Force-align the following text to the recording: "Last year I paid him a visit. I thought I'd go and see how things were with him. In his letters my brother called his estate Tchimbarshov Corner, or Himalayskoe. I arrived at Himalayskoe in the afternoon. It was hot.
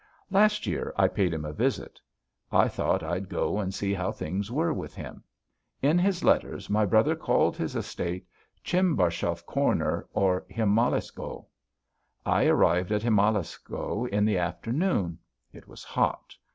"Last 0.31 0.65
year 0.65 0.91
I 0.97 1.07
paid 1.07 1.31
him 1.31 1.45
a 1.45 1.53
visit. 1.53 2.01
I 2.51 2.67
thought 2.67 3.03
I'd 3.03 3.29
go 3.29 3.59
and 3.59 3.71
see 3.71 3.93
how 3.93 4.11
things 4.11 4.51
were 4.51 4.73
with 4.73 4.95
him. 4.95 5.23
In 5.83 5.99
his 5.99 6.23
letters 6.23 6.71
my 6.71 6.87
brother 6.87 7.15
called 7.15 7.55
his 7.55 7.75
estate 7.75 8.25
Tchimbarshov 8.63 9.45
Corner, 9.45 10.07
or 10.11 10.43
Himalayskoe. 10.49 11.45
I 12.25 12.47
arrived 12.47 12.91
at 12.91 13.03
Himalayskoe 13.03 14.07
in 14.07 14.25
the 14.25 14.39
afternoon. 14.39 15.19
It 15.53 15.67
was 15.67 15.83
hot. 15.83 16.35